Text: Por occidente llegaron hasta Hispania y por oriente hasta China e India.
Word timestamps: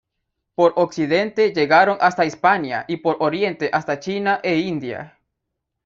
Por 0.55 0.73
occidente 0.77 1.53
llegaron 1.53 1.99
hasta 2.01 2.25
Hispania 2.25 2.85
y 2.87 2.97
por 2.97 3.17
oriente 3.19 3.69
hasta 3.71 3.99
China 3.99 4.39
e 4.41 4.55
India. 4.57 5.19